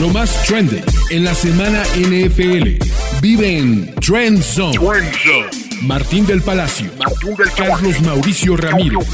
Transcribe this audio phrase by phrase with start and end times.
[0.00, 2.84] Lo más trendy en la semana NFL.
[3.20, 4.76] Vive en Trend Zone.
[5.82, 6.90] Martín del Palacio,
[7.56, 9.06] Carlos Mauricio Ramírez,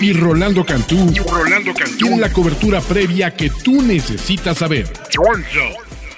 [0.00, 1.12] y Rolando Cantú,
[1.98, 4.88] tienen la cobertura previa que tú necesitas saber.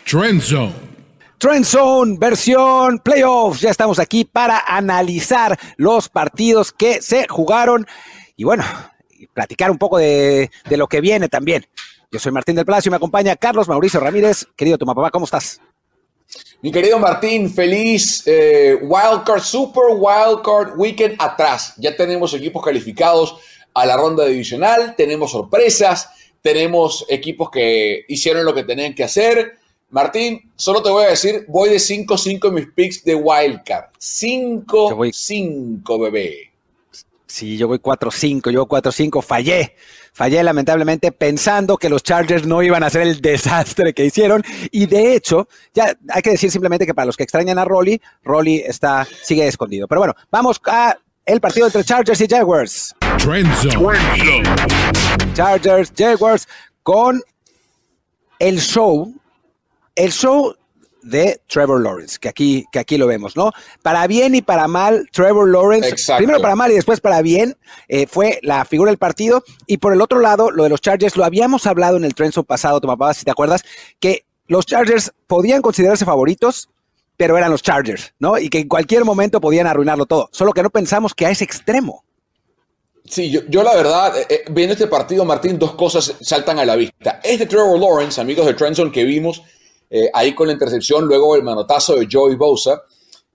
[0.04, 0.74] Trend Zone.
[1.38, 3.60] Trend Zone, versión playoffs.
[3.60, 7.86] Ya estamos aquí para analizar los partidos que se jugaron
[8.36, 8.64] y bueno,
[9.32, 11.66] platicar un poco de, de lo que viene también.
[12.12, 14.44] Yo soy Martín del Palacio y me acompaña Carlos Mauricio Ramírez.
[14.56, 15.60] Querido tu papá, ¿cómo estás?
[16.60, 21.74] Mi querido Martín, feliz eh, Wildcard, Super Wildcard Weekend atrás.
[21.76, 23.36] Ya tenemos equipos calificados
[23.74, 26.10] a la ronda divisional, tenemos sorpresas,
[26.42, 29.58] tenemos equipos que hicieron lo que tenían que hacer.
[29.90, 33.90] Martín, solo te voy a decir, voy de 5-5 en mis picks de Wildcard.
[34.00, 36.50] 5-5, bebé.
[37.26, 39.76] Sí, yo voy 4-5, yo 4-5, fallé.
[40.20, 44.44] Fallé lamentablemente pensando que los Chargers no iban a hacer el desastre que hicieron.
[44.70, 48.02] Y de hecho, ya hay que decir simplemente que para los que extrañan a Rolly,
[48.22, 49.88] Rolly está, sigue escondido.
[49.88, 50.94] Pero bueno, vamos a
[51.24, 52.94] el partido entre Chargers y Jaguars.
[55.32, 56.46] Chargers, Jaguars
[56.82, 57.22] con
[58.38, 59.14] el show.
[59.94, 60.54] El show
[61.02, 63.52] de Trevor Lawrence, que aquí, que aquí lo vemos, ¿no?
[63.82, 67.56] Para bien y para mal, Trevor Lawrence, primero para mal y después para bien,
[67.88, 69.42] eh, fue la figura del partido.
[69.66, 72.44] Y por el otro lado, lo de los Chargers, lo habíamos hablado en el trenzo
[72.44, 73.62] pasado, tu papá, si te acuerdas,
[73.98, 76.68] que los Chargers podían considerarse favoritos,
[77.16, 78.38] pero eran los Chargers, ¿no?
[78.38, 80.28] Y que en cualquier momento podían arruinarlo todo.
[80.32, 82.04] Solo que no pensamos que a ese extremo.
[83.04, 86.76] Sí, yo, la verdad, eh, eh, viendo este partido, Martín, dos cosas saltan a la
[86.76, 87.20] vista.
[87.24, 89.42] Este Trevor Lawrence, amigos de Trenson, que vimos
[89.90, 92.82] eh, ahí con la intercepción, luego el manotazo de Joey Bosa.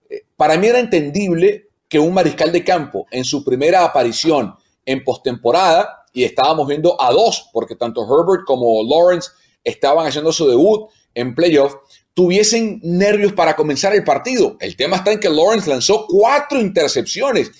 [0.09, 5.03] Eh, para mí era entendible que un mariscal de campo en su primera aparición en
[5.03, 9.29] postemporada, y estábamos viendo a dos, porque tanto Herbert como Lawrence
[9.63, 11.75] estaban haciendo su debut en playoff,
[12.13, 14.55] tuviesen nervios para comenzar el partido.
[14.61, 17.51] El tema está en que Lawrence lanzó cuatro intercepciones.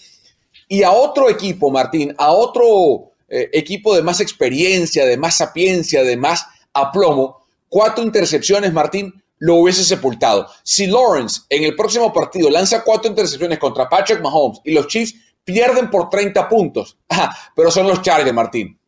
[0.70, 6.04] Y a otro equipo, Martín, a otro eh, equipo de más experiencia, de más sapiencia,
[6.04, 7.45] de más aplomo,
[7.76, 10.48] cuatro intercepciones, Martín, lo hubiese sepultado.
[10.64, 15.14] Si Lawrence en el próximo partido lanza cuatro intercepciones contra Patrick Mahomes y los Chiefs
[15.44, 16.98] pierden por 30 puntos,
[17.54, 18.80] pero son los Chargers, Martín.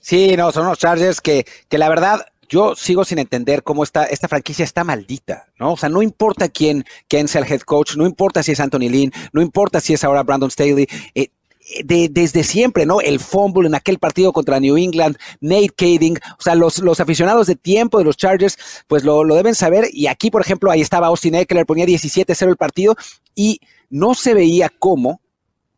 [0.00, 4.06] Sí, no, son los Chargers que, que la verdad yo sigo sin entender cómo esta,
[4.06, 5.74] esta franquicia está maldita, ¿no?
[5.74, 8.88] O sea, no importa quién, quién sea el head coach, no importa si es Anthony
[8.88, 11.28] Lynn, no importa si es ahora Brandon Staley, eh,
[11.84, 13.00] desde siempre, ¿no?
[13.00, 17.46] El fumble en aquel partido contra New England, Nate Kading, o sea, los, los aficionados
[17.46, 18.56] de tiempo de los Chargers,
[18.86, 19.88] pues lo, deben saber.
[19.92, 22.96] Y aquí, por ejemplo, ahí estaba Austin Eckler, ponía 17-0 el partido
[23.34, 23.60] y
[23.90, 25.20] no se veía cómo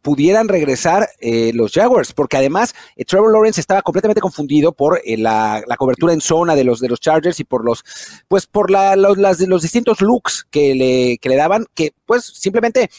[0.03, 5.17] pudieran regresar eh, los Jaguars, porque además eh, Trevor Lawrence estaba completamente confundido por eh,
[5.19, 7.85] la, cobertura en zona de los, de los Chargers y por los,
[8.29, 12.91] pues por la, los, los distintos looks que le, que le daban, que pues simplemente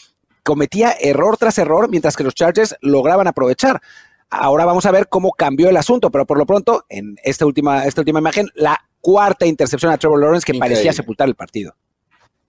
[0.50, 3.80] cometía error tras error, mientras que los Chargers lograban aprovechar.
[4.28, 7.86] Ahora vamos a ver cómo cambió el asunto, pero por lo pronto, en esta última,
[7.86, 11.76] esta última imagen, la cuarta intercepción a Trevor Lawrence que parecía sepultar el partido.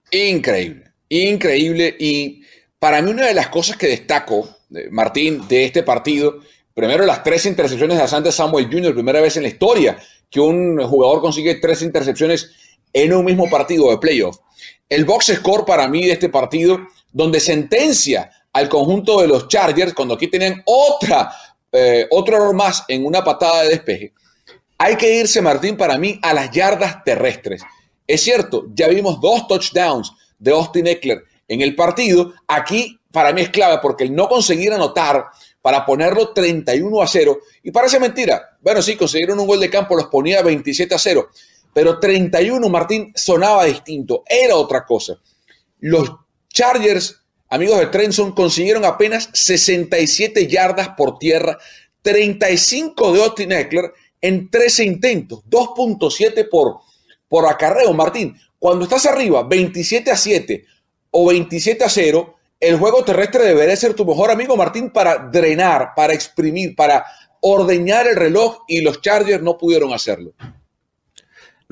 [0.09, 1.95] Increíble, increíble.
[1.99, 2.41] Y
[2.79, 6.39] para mí una de las cosas que destaco, eh, Martín, de este partido,
[6.73, 10.81] primero las tres intercepciones de Asante Samuel Jr., primera vez en la historia que un
[10.87, 12.51] jugador consigue tres intercepciones
[12.93, 14.39] en un mismo partido de playoff.
[14.89, 16.79] El box score para mí de este partido
[17.11, 21.31] donde sentencia al conjunto de los Chargers, cuando aquí tenían otra,
[21.71, 24.13] eh, otro error más en una patada de despeje.
[24.77, 27.61] Hay que irse, Martín, para mí, a las yardas terrestres.
[28.07, 32.33] Es cierto, ya vimos dos touchdowns de Austin Eckler en el partido.
[32.47, 35.25] Aquí, para mí, es clave porque el no conseguir anotar
[35.61, 37.39] para ponerlo 31 a 0.
[37.63, 38.57] Y parece mentira.
[38.61, 41.29] Bueno, sí, consiguieron un gol de campo, los ponía 27 a 0.
[41.73, 44.23] Pero 31, Martín, sonaba distinto.
[44.27, 45.19] Era otra cosa.
[45.79, 46.11] Los
[46.51, 51.57] Chargers, amigos de Trenson, consiguieron apenas 67 yardas por tierra,
[52.01, 56.79] 35 de Austin Eckler en 13 intentos, 2.7 por,
[57.27, 58.37] por acarreo, Martín.
[58.59, 60.65] Cuando estás arriba, 27 a 7
[61.11, 65.93] o 27 a 0, el juego terrestre debería ser tu mejor amigo, Martín, para drenar,
[65.95, 67.03] para exprimir, para
[67.41, 70.33] ordeñar el reloj y los Chargers no pudieron hacerlo.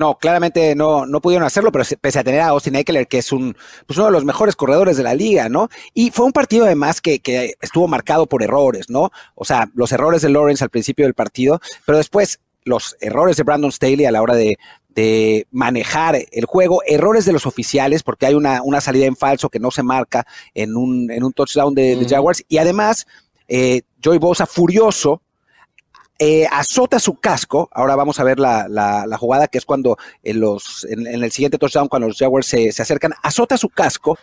[0.00, 3.32] No, claramente no, no pudieron hacerlo, pero pese a tener a Austin Eckler, que es
[3.32, 3.54] un,
[3.86, 5.68] pues uno de los mejores corredores de la liga, ¿no?
[5.92, 9.12] Y fue un partido además que, que estuvo marcado por errores, ¿no?
[9.34, 13.42] O sea, los errores de Lawrence al principio del partido, pero después los errores de
[13.42, 14.56] Brandon Staley a la hora de,
[14.88, 19.50] de manejar el juego, errores de los oficiales, porque hay una, una, salida en falso
[19.50, 23.06] que no se marca en un, en un touchdown de, Jaguars, y además,
[23.48, 25.20] eh, Joey Bosa furioso
[26.22, 27.70] eh, azota su casco.
[27.72, 31.88] Ahora vamos a ver la, jugada que es cuando en, los, en, el siguiente touchdown,
[31.88, 34.18] cuando los Jaguars se, acercan, azota su casco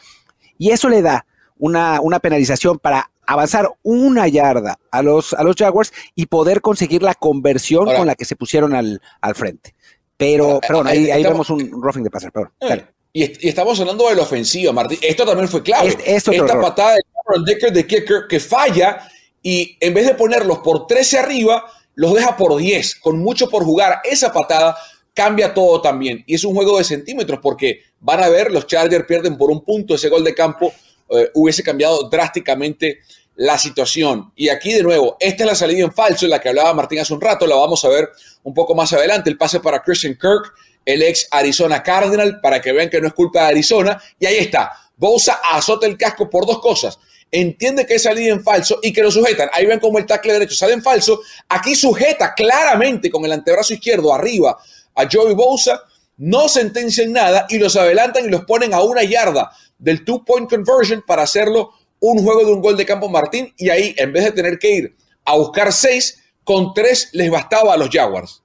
[0.60, 1.26] y eso le da
[1.58, 7.02] una, una penalización para avanzar una yarda a los, a los Jaguars y poder conseguir
[7.02, 9.74] la conversión con la que se pusieron al, al frente.
[10.18, 12.32] Pero, pero bueno, ahí, vemos un roughing de pasar.
[12.32, 15.00] Pero, eh, y, estamos hablando de la ofensiva, Martín.
[15.02, 15.98] Esto también fue clave.
[16.06, 19.10] Esta patada de Cameron Decker de Kicker que falla
[19.42, 21.66] y en vez de ponerlos por 13 arriba,
[21.98, 24.02] los deja por 10, con mucho por jugar.
[24.04, 24.78] Esa patada
[25.16, 26.24] cambia todo también.
[26.28, 29.66] Y es un juego de centímetros porque van a ver, los Chargers pierden por un
[29.66, 29.96] punto.
[29.96, 30.72] Ese gol de campo
[31.10, 33.00] eh, hubiese cambiado drásticamente
[33.36, 34.32] la situación.
[34.36, 37.00] Y aquí de nuevo, esta es la salida en falso, en la que hablaba Martín
[37.00, 38.10] hace un rato, la vamos a ver
[38.44, 40.54] un poco más adelante, el pase para Christian Kirk,
[40.86, 44.38] el ex Arizona Cardinal, para que vean que no es culpa de Arizona, y ahí
[44.38, 47.00] está, Bosa azota el casco por dos cosas,
[47.32, 50.34] entiende que es salida en falso y que lo sujetan, ahí ven como el tackle
[50.34, 54.58] derecho sale en falso, aquí sujeta claramente con el antebrazo izquierdo arriba
[54.96, 55.82] a Joey Bosa,
[56.18, 61.04] no sentencian nada y los adelantan y los ponen a una yarda del two-point conversion
[61.06, 63.54] para hacerlo un juego de un gol de campo Martín.
[63.58, 64.96] Y ahí en vez de tener que ir
[65.26, 68.42] a buscar seis, con tres les bastaba a los Jaguars.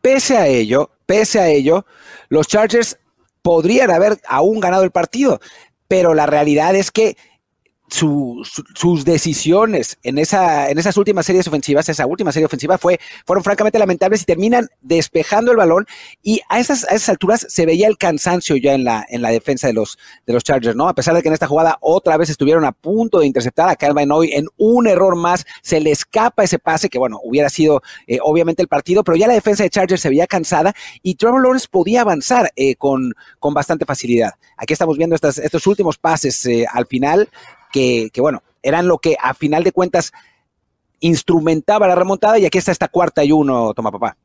[0.00, 1.86] Pese a ello, pese a ello,
[2.28, 2.98] los Chargers
[3.42, 5.40] podrían haber aún ganado el partido,
[5.88, 7.16] pero la realidad es que
[7.88, 13.44] sus decisiones en, esa, en esas últimas series ofensivas, esa última serie ofensiva, fue, fueron
[13.44, 15.86] francamente lamentables y terminan despejando el balón.
[16.22, 19.30] Y a esas, a esas alturas se veía el cansancio ya en la, en la
[19.30, 20.88] defensa de los, de los Chargers, ¿no?
[20.88, 23.76] A pesar de que en esta jugada otra vez estuvieron a punto de interceptar a
[23.76, 27.82] Calvin Hoy en un error más, se le escapa ese pase que, bueno, hubiera sido
[28.06, 31.42] eh, obviamente el partido, pero ya la defensa de Chargers se veía cansada y Trevor
[31.42, 34.32] Lawrence podía avanzar eh, con, con bastante facilidad.
[34.56, 37.28] Aquí estamos viendo estas, estos últimos pases eh, al final
[38.12, 40.12] que, bueno, eran lo que a final de cuentas
[41.00, 44.16] instrumentaba la remontada y aquí está esta cuarta y uno, toma papá.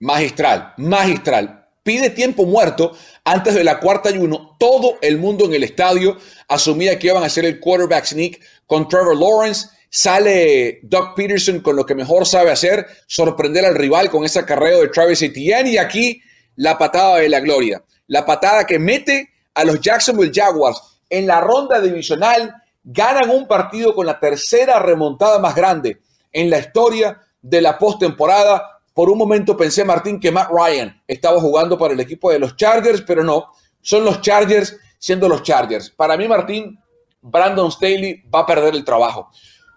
[0.00, 1.68] Magistral, magistral.
[1.82, 4.56] Pide tiempo muerto antes de la cuarta y uno.
[4.58, 6.16] Todo el mundo en el estadio
[6.48, 9.68] asumía que iban a hacer el quarterback sneak con Trevor Lawrence.
[9.88, 14.80] Sale Doug Peterson con lo que mejor sabe hacer, sorprender al rival con ese acarreo
[14.80, 15.70] de Travis Etienne.
[15.70, 16.20] Y aquí
[16.56, 17.82] la patada de la gloria.
[18.08, 22.52] La patada que mete a los Jacksonville Jaguars en la ronda divisional
[22.86, 26.00] ganan un partido con la tercera remontada más grande
[26.32, 28.80] en la historia de la postemporada.
[28.94, 32.56] Por un momento pensé, Martín, que Matt Ryan estaba jugando para el equipo de los
[32.56, 33.48] Chargers, pero no,
[33.80, 35.90] son los Chargers siendo los Chargers.
[35.90, 36.78] Para mí, Martín,
[37.20, 39.30] Brandon Staley va a perder el trabajo.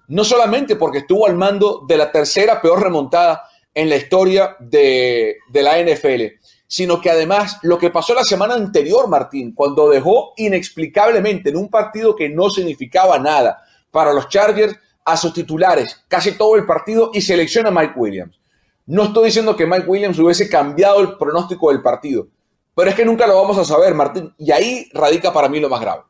[0.07, 5.38] No solamente porque estuvo al mando de la tercera peor remontada en la historia de,
[5.51, 6.38] de la NFL,
[6.69, 11.68] sino que además lo que pasó la semana anterior, Martín, cuando dejó inexplicablemente en un
[11.68, 17.10] partido que no significaba nada para los Chargers a sus titulares casi todo el partido
[17.12, 18.39] y selecciona a Mike Williams.
[18.86, 22.27] No estoy diciendo que Mike Williams hubiese cambiado el pronóstico del partido,
[22.75, 25.69] pero es que nunca lo vamos a saber, Martín, y ahí radica para mí lo
[25.69, 26.04] más grave.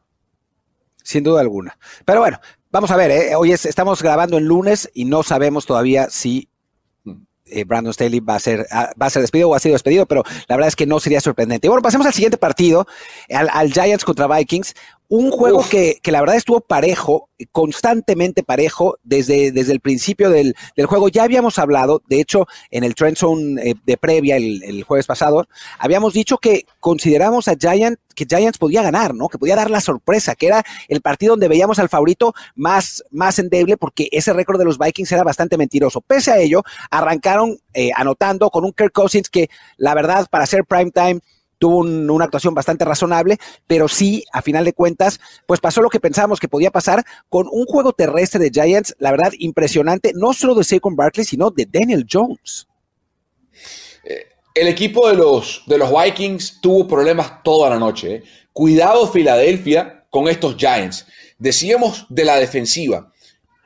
[1.02, 1.80] Sin duda alguna.
[2.04, 2.38] Pero bueno,
[2.70, 3.34] vamos a ver, ¿eh?
[3.34, 6.50] hoy estamos grabando el lunes y no sabemos todavía si
[7.51, 10.06] eh, Brandon Staley va a ser ah, va a ser despedido o ha sido despedido,
[10.06, 11.68] pero la verdad es que no sería sorprendente.
[11.68, 12.88] bueno, pasemos al siguiente partido,
[13.30, 14.75] al, Giants contra Vikings.
[15.12, 20.56] Un juego que, que, la verdad estuvo parejo, constantemente parejo desde, desde el principio del,
[20.78, 21.10] del juego.
[21.10, 25.08] Ya habíamos hablado, de hecho, en el Trend Zone eh, de previa el, el, jueves
[25.08, 25.48] pasado,
[25.80, 29.30] habíamos dicho que consideramos a Giants, que Giants podía ganar, ¿no?
[29.30, 33.40] Que podía dar la sorpresa, que era el partido donde veíamos al favorito más, más
[33.40, 36.02] endeble, porque ese récord de los Vikings era bastante mentiroso.
[36.02, 40.66] Pese a ello, arrancaron eh, anotando con un Kirk Cousins que, la verdad, para ser
[40.66, 41.19] prime time,
[41.59, 43.37] tuvo una actuación bastante razonable,
[43.68, 47.47] pero sí, a final de cuentas, pues pasó lo que pensábamos que podía pasar con
[47.51, 51.68] un juego terrestre de Giants, la verdad, impresionante, no solo de Saquon Barkley, sino de
[51.69, 52.68] Daniel Jones.
[54.04, 54.25] Eh,
[54.56, 58.16] el equipo de los, de los Vikings tuvo problemas toda la noche.
[58.16, 58.23] ¿eh?
[58.54, 61.06] Cuidado Filadelfia con estos Giants.
[61.37, 63.11] Decíamos de la defensiva.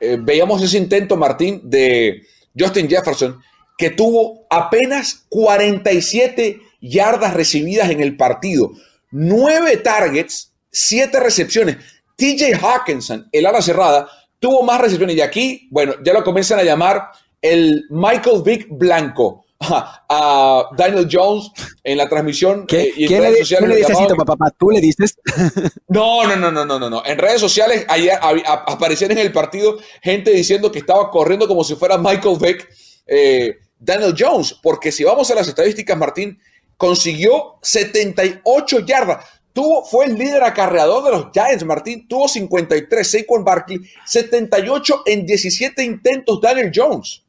[0.00, 2.22] Eh, veíamos ese intento, Martín, de
[2.56, 3.40] Justin Jefferson,
[3.78, 8.72] que tuvo apenas 47 yardas recibidas en el partido,
[9.10, 11.76] nueve targets, siete recepciones.
[12.16, 16.62] TJ Hawkinson, el ala cerrada, tuvo más recepciones y aquí, bueno, ya lo comienzan a
[16.62, 17.08] llamar
[17.40, 19.40] el Michael Vick Blanco.
[19.66, 21.50] A Daniel Jones
[21.82, 23.70] en la transmisión ¿Qué, eh, y en redes sociales.
[23.70, 24.50] le dices papá?
[24.58, 25.16] ¿Tú le dices?
[25.88, 27.02] No, no, no, no, no, no.
[27.06, 31.76] En redes sociales ayer aparecieron en el partido gente diciendo que estaba corriendo como si
[31.76, 32.68] fuera Michael Vick,
[33.06, 36.38] eh, Daniel Jones, porque si vamos a las estadísticas, Martín,
[36.76, 39.24] consiguió 78 yardas.
[39.52, 42.08] Tuvo, fue el líder acarreador de los Giants, Martín.
[42.08, 47.24] Tuvo 53, Saquon Barkley, 78 en 17 intentos, Daniel Jones.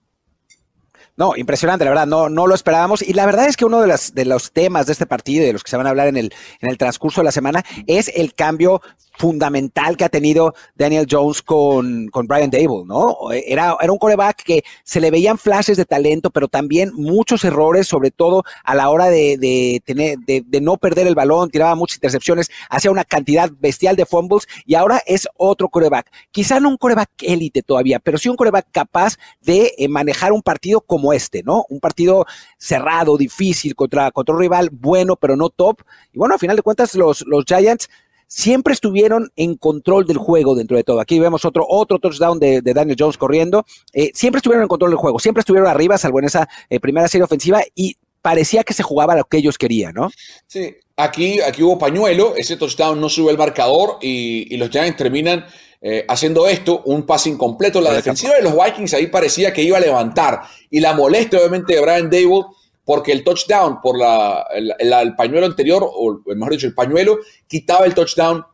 [1.17, 3.01] No, impresionante, la verdad, no, no lo esperábamos.
[3.01, 5.53] Y la verdad es que uno de, de los temas de este partido y de
[5.53, 8.11] los que se van a hablar en el, en el transcurso de la semana es
[8.13, 8.81] el cambio
[9.17, 13.17] fundamental que ha tenido Daniel Jones con, con Brian Dable, ¿no?
[13.31, 17.87] Era, era un coreback que se le veían flashes de talento, pero también muchos errores,
[17.87, 21.75] sobre todo a la hora de, de tener, de, de, no perder el balón, tiraba
[21.75, 26.11] muchas intercepciones, hacía una cantidad bestial de fumbles y ahora es otro coreback.
[26.31, 30.41] Quizá no un coreback élite todavía, pero sí un coreback capaz de eh, manejar un
[30.41, 31.65] partido como este, ¿no?
[31.69, 32.25] Un partido
[32.57, 35.81] cerrado, difícil, contra, contra un rival bueno, pero no top.
[36.13, 37.89] Y bueno, a final de cuentas, los, los Giants
[38.27, 40.99] siempre estuvieron en control del juego dentro de todo.
[40.99, 43.65] Aquí vemos otro, otro touchdown de, de Daniel Jones corriendo.
[43.93, 47.07] Eh, siempre estuvieron en control del juego, siempre estuvieron arriba, salvo en esa eh, primera
[47.07, 50.09] serie ofensiva, y parecía que se jugaba lo que ellos querían, ¿no?
[50.47, 54.97] Sí, aquí, aquí hubo pañuelo, ese touchdown no sube el marcador y, y los Giants
[54.97, 55.45] terminan
[55.79, 57.79] eh, haciendo esto, un pase incompleto.
[57.79, 60.41] La defensiva de los Vikings ahí parecía que iba a levantar
[60.71, 62.45] y la molestia obviamente de Brian Dable
[62.85, 67.85] porque el touchdown por la, el, el, pañuelo anterior, o mejor dicho, el pañuelo, quitaba
[67.85, 68.45] el touchdown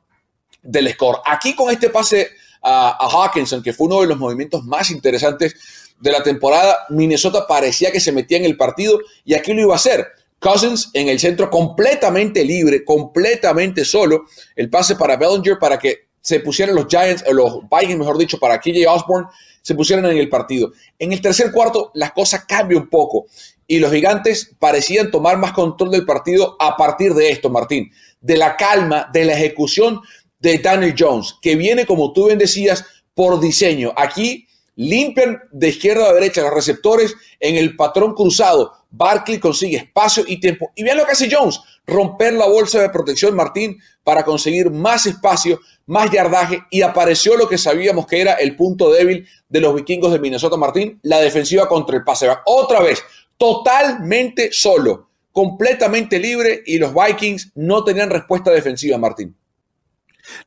[0.63, 1.19] del score.
[1.25, 2.29] Aquí con este pase
[2.61, 5.55] a, a Hawkinson, que fue uno de los movimientos más interesantes
[5.99, 9.73] de la temporada, Minnesota parecía que se metía en el partido y aquí lo iba
[9.73, 10.07] a hacer.
[10.39, 14.25] Cousins en el centro completamente libre, completamente solo.
[14.55, 18.39] El pase para Bellinger para que se pusieran los Giants, o los Vikings, mejor dicho,
[18.39, 19.27] para KJ Osborne,
[19.61, 20.71] se pusieran en el partido.
[20.97, 23.27] En el tercer cuarto, las cosas cambian un poco
[23.71, 28.35] y los gigantes parecían tomar más control del partido a partir de esto, Martín, de
[28.35, 30.01] la calma, de la ejecución
[30.39, 33.93] de Daniel Jones, que viene, como tú bien decías, por diseño.
[33.95, 38.73] Aquí limpian de izquierda a derecha los receptores en el patrón cruzado.
[38.89, 40.73] Barkley consigue espacio y tiempo.
[40.75, 45.05] Y vean lo que hace Jones, romper la bolsa de protección, Martín, para conseguir más
[45.05, 49.73] espacio, más yardaje y apareció lo que sabíamos que era el punto débil de los
[49.73, 52.27] vikingos de Minnesota, Martín, la defensiva contra el pase.
[52.45, 53.01] Otra vez,
[53.41, 59.35] totalmente solo, completamente libre y los Vikings no tenían respuesta defensiva, Martín.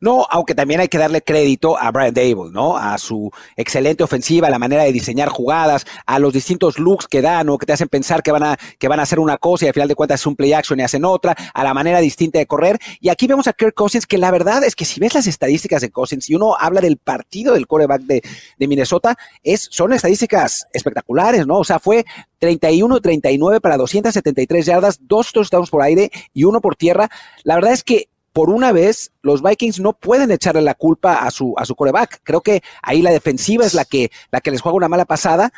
[0.01, 2.77] No, aunque también hay que darle crédito a Brian Dable, ¿no?
[2.77, 7.23] A su excelente ofensiva, a la manera de diseñar jugadas, a los distintos looks que
[7.23, 9.65] dan o que te hacen pensar que van a, que van a hacer una cosa
[9.65, 12.01] y al final de cuentas es un play action y hacen otra, a la manera
[12.01, 12.79] distinta de correr.
[13.01, 15.83] Y aquí vemos a Kirk Cousins, que la verdad es que si ves las estadísticas
[15.83, 18.23] de Cousins y uno habla del partido del coreback de,
[18.59, 21.59] de Minnesota, es, son estadísticas espectaculares, ¿no?
[21.59, 22.05] O sea, fue
[22.41, 27.09] 31-39 para 273 yardas, dos touchdowns por aire y uno por tierra.
[27.43, 31.31] La verdad es que por una vez, los Vikings no pueden echarle la culpa a
[31.31, 32.21] su, a su coreback.
[32.25, 35.53] Creo que ahí la defensiva es la que, la que les juega una mala pasada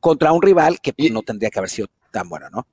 [0.00, 2.66] contra un rival que y, no tendría que haber sido tan bueno, ¿no?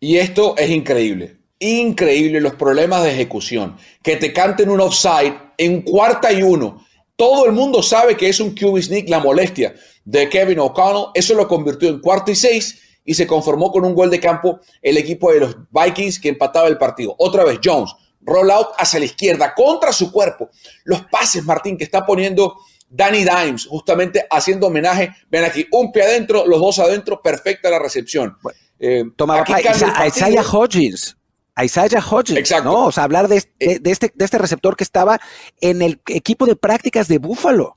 [0.00, 1.36] Y esto es increíble.
[1.60, 3.76] Increíble los problemas de ejecución.
[4.02, 6.84] Que te canten un offside en cuarta y uno.
[7.14, 11.10] Todo el mundo sabe que es un QB sneak la molestia de Kevin O'Connell.
[11.14, 14.58] Eso lo convirtió en cuarto y seis y se conformó con un gol de campo
[14.82, 17.14] el equipo de los Vikings que empataba el partido.
[17.16, 20.50] Otra vez Jones rollout hacia la izquierda, contra su cuerpo.
[20.84, 22.56] Los pases, Martín, que está poniendo
[22.88, 25.14] Danny Dimes, justamente haciendo homenaje.
[25.30, 28.36] Ven aquí, un pie adentro, los dos adentro, perfecta la recepción.
[28.42, 31.16] Bueno, eh, toma a Isaiah Hodgins.
[31.54, 32.70] A Isaiah Hodgins, Exacto.
[32.70, 32.86] ¿no?
[32.86, 35.20] O sea, hablar de, de, de, este, de este receptor que estaba
[35.60, 37.76] en el equipo de prácticas de Buffalo.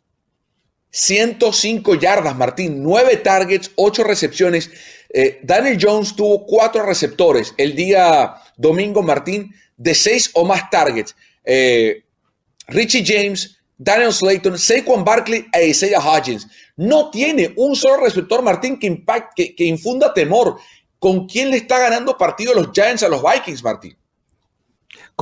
[0.90, 4.70] 105 yardas, Martín, 9 targets, 8 recepciones.
[5.16, 11.16] Eh, Daniel Jones tuvo 4 receptores el día domingo, Martín, de 6 o más targets.
[11.46, 12.04] Eh,
[12.68, 16.48] Richie James, Daniel Slayton, Saquon Barkley e Isaiah Hodgins.
[16.76, 20.58] No tiene un solo receptor, Martín, que, que infunda temor.
[20.98, 23.96] ¿Con quién le está ganando partido los Giants a los Vikings, Martín?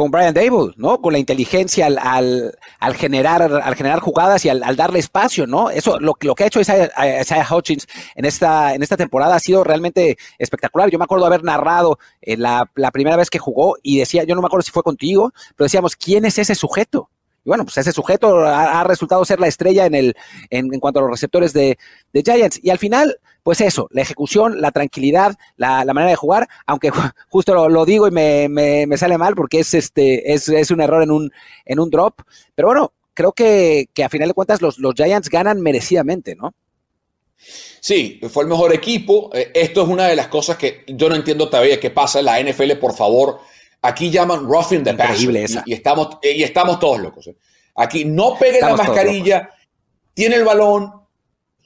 [0.02, 1.00] Con Brian Dable, ¿no?
[1.00, 5.70] Con la inteligencia al, al, al generar, al generar jugadas y al, darle espacio, ¿no?
[5.70, 6.90] Eso, lo, lo que ha hecho Isaiah,
[7.22, 10.90] Isaiah Hutchins en esta, en esta temporada ha sido realmente espectacular.
[10.90, 14.34] Yo me acuerdo haber narrado eh, la, la primera vez que jugó y decía, yo
[14.34, 17.12] no me acuerdo si fue contigo, pero decíamos, ¿quién es ese sujeto?
[17.44, 20.16] Y bueno, pues ese sujeto ha, resultado ser la estrella en, el,
[20.52, 21.78] en, cuanto a los receptores de,
[22.14, 22.60] de, Giants.
[22.62, 26.92] Y al final, pues eso, la ejecución, la tranquilidad, la, manera de jugar, aunque
[27.30, 30.82] justo lo, digo y me, me, me, sale mal porque es, este, es, es un
[30.82, 31.32] error en un,
[31.66, 32.22] en un drop.
[32.54, 36.54] Pero bueno, creo que, que a final de cuentas los, los Giants ganan merecidamente, ¿no?
[37.38, 39.32] Sí, fue el mejor equipo.
[39.34, 42.74] Esto es una de las cosas que yo no entiendo todavía qué pasa la NFL,
[42.74, 43.40] por favor
[43.82, 45.30] Aquí llaman roughing the passer.
[45.30, 47.28] Y, y, estamos, y estamos todos locos.
[47.28, 47.36] ¿eh?
[47.76, 49.50] Aquí no pegue estamos la mascarilla,
[50.14, 51.02] tiene el balón,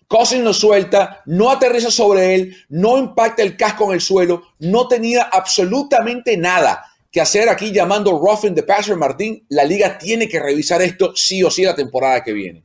[0.07, 4.87] Cousins lo suelta, no aterriza sobre él, no impacta el casco en el suelo, no
[4.87, 9.45] tenía absolutamente nada que hacer aquí llamando roughing the passer, Martín.
[9.49, 12.63] La liga tiene que revisar esto sí o sí la temporada que viene.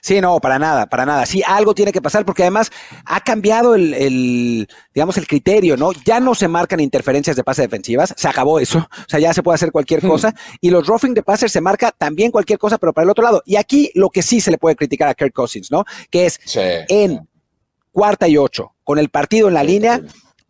[0.00, 1.26] Sí, no, para nada, para nada.
[1.26, 2.70] Sí, algo tiene que pasar porque además
[3.04, 5.92] ha cambiado el, digamos, el criterio, ¿no?
[6.04, 9.42] Ya no se marcan interferencias de pase defensivas, se acabó eso, o sea, ya se
[9.42, 10.08] puede hacer cualquier hmm.
[10.08, 13.24] cosa y los roughing de passer se marca también cualquier cosa, pero para el otro
[13.24, 13.42] lado.
[13.44, 15.84] Y aquí lo que sí se le puede criticar a Kirk Cousins, ¿no?
[16.10, 17.28] Que es en
[17.90, 20.00] cuarta y ocho, con el partido en la línea,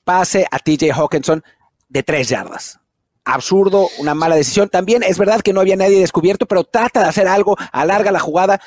[0.04, 1.42] pase a TJ Hawkinson
[1.88, 2.80] de tres yardas
[3.28, 4.68] absurdo, una mala decisión.
[4.68, 8.20] También es verdad que no había nadie descubierto, pero trata de hacer algo, alarga la
[8.20, 8.60] jugada.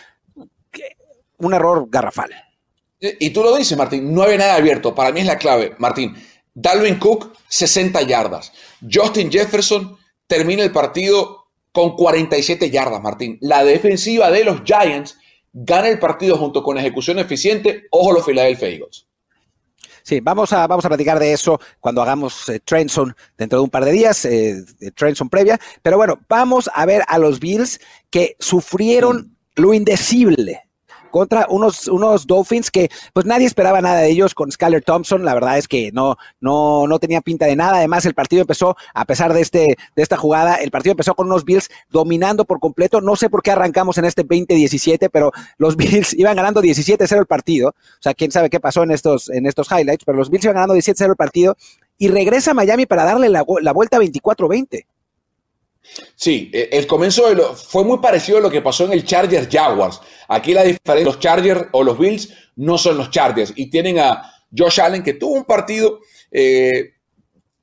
[1.37, 2.31] Un error garrafal.
[2.99, 4.93] Y tú lo dices, Martín, no había nada abierto.
[4.93, 6.15] Para mí es la clave, Martín.
[6.53, 8.51] Dalvin Cook, 60 yardas.
[8.91, 9.97] Justin Jefferson
[10.27, 13.37] termina el partido con 47 yardas, Martín.
[13.41, 15.17] La defensiva de los Giants
[15.51, 17.87] gana el partido junto con ejecución eficiente.
[17.89, 19.07] Ojo los Philadelphia Eagles.
[20.03, 22.61] Sí, vamos a, vamos a platicar de eso cuando hagamos eh,
[23.37, 24.63] dentro de un par de días, eh,
[25.29, 25.59] previa.
[25.81, 30.63] Pero bueno, vamos a ver a los Bills que sufrieron lo indecible
[31.12, 35.24] contra unos, unos Dolphins que pues nadie esperaba nada de ellos con Skyler Thompson.
[35.24, 37.77] La verdad es que no, no, no tenía pinta de nada.
[37.77, 41.27] Además, el partido empezó, a pesar de, este, de esta jugada, el partido empezó con
[41.27, 43.01] unos Bills dominando por completo.
[43.01, 47.27] No sé por qué arrancamos en este 20-17, pero los Bills iban ganando 17-0 el
[47.27, 47.70] partido.
[47.70, 50.56] O sea, quién sabe qué pasó en estos, en estos highlights, pero los Bills iban
[50.56, 51.58] ganando 17-0 el partido
[51.98, 54.86] y regresa a Miami para darle la, la vuelta 24-20.
[56.15, 57.23] Sí, e, el comienzo
[57.55, 60.00] fue muy parecido a lo que pasó en el Chargers Jaguars.
[60.27, 64.31] Aquí la diferencia, los Chargers o los Bills no son los Chargers y tienen a
[64.55, 66.00] Josh Allen que tuvo un partido,
[66.31, 66.93] eh,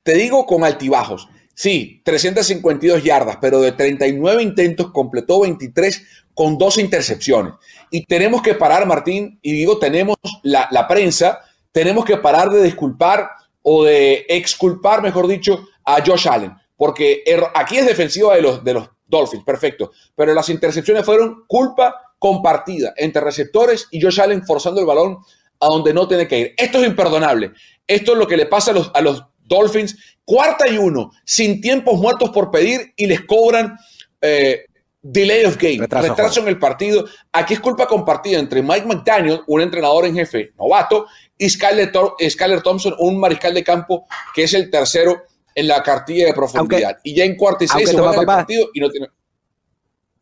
[0.03, 1.29] te digo, con altibajos.
[1.55, 6.03] Sí, 352 yardas, pero de 39 intentos completó 23
[6.35, 7.55] con dos intercepciones.
[7.91, 11.41] Y tenemos que parar, Martín, y digo, tenemos la, la prensa,
[11.73, 13.29] tenemos que parar de disculpar
[13.63, 18.73] o de exculpar, mejor dicho, a Josh Allen porque aquí es defensiva de los, de
[18.73, 24.81] los Dolphins, perfecto, pero las intercepciones fueron culpa compartida entre receptores y Josh Allen forzando
[24.81, 25.19] el balón
[25.59, 26.55] a donde no tiene que ir.
[26.57, 27.51] Esto es imperdonable.
[27.85, 29.97] Esto es lo que le pasa a los, a los Dolphins.
[30.25, 33.77] Cuarta y uno, sin tiempos muertos por pedir y les cobran
[34.21, 34.67] eh,
[35.03, 37.07] delay of game, retraso, en el partido.
[37.33, 42.95] Aquí es culpa compartida entre Mike McDaniel, un entrenador en jefe novato, y Skyler Thompson,
[43.01, 45.23] un mariscal de campo que es el tercero
[45.59, 46.99] en la cartilla de profundidad.
[47.03, 49.09] y ya en cuarta y seis se juega el partido y no tiene.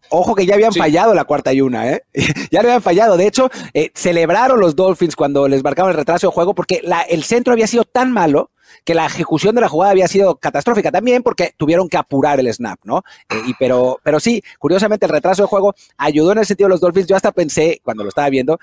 [0.08, 2.04] Ojo que ya habían fallado la cuarta y una, ¿eh?
[2.50, 3.16] ya le habían fallado.
[3.16, 7.02] De hecho, eh, celebraron los Dolphins cuando les marcaron el retraso de juego porque la,
[7.02, 8.50] el centro había sido tan malo
[8.84, 12.52] que la ejecución de la jugada había sido catastrófica también porque tuvieron que apurar el
[12.52, 13.02] snap, ¿no?
[13.28, 16.74] Eh, y pero, pero sí, curiosamente el retraso de juego ayudó en el sentido de
[16.74, 17.08] los Dolphins.
[17.08, 18.58] Yo hasta pensé, cuando lo estaba viendo,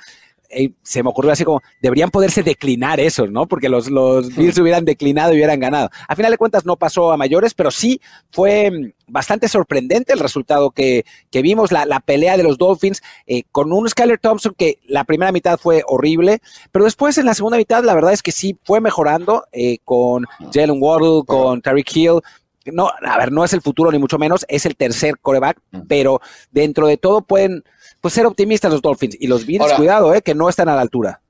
[0.81, 3.47] se me ocurrió así como, deberían poderse declinar esos, ¿no?
[3.47, 5.89] Porque los, los Bills hubieran declinado y hubieran ganado.
[6.07, 7.99] A final de cuentas no pasó a mayores, pero sí
[8.31, 13.71] fue mm, bastante sorprendente el resultado que, vimos, la, pelea de los Dolphins eh, con
[13.71, 16.39] un Skyler Thompson que la primera mitad fue horrible,
[16.71, 20.25] pero después en la segunda mitad la verdad es que sí fue mejorando eh, con
[20.53, 22.21] Jalen Waddle, con Tariq Hill,
[22.65, 26.21] no, a ver, no es el futuro ni mucho menos, es el tercer coreback, pero
[26.51, 27.63] dentro de todo pueden
[28.03, 29.15] pues ser optimistas los Dolphins.
[29.17, 31.21] Y los Bills, cuidado, eh, que no están a la altura.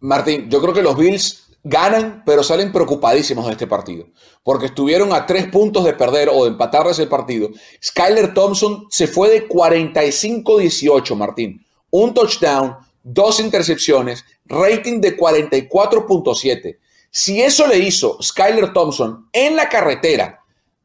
[0.00, 4.06] Martín, yo creo que los Bills ganan, pero salen preocupadísimos de este partido,
[4.44, 7.48] porque estuvieron a tres puntos de perder o de empatar ese partido.
[7.82, 11.64] Skyler Thompson se fue de 45-18, Martín.
[11.88, 16.76] Un touchdown, dos intercepciones, rating de 44.7.
[17.10, 20.40] Si eso le hizo Skyler Thompson en la carretera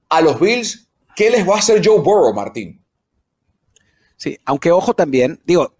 [0.07, 2.80] a los Bills, ¿qué les va a hacer Joe Burrow, Martín?
[4.21, 5.73] Sí, aunque ojo también, digo,